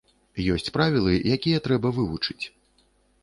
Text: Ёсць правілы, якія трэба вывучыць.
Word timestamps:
Ёсць 0.53 0.69
правілы, 0.77 1.11
якія 1.37 1.61
трэба 1.67 1.91
вывучыць. 1.97 2.39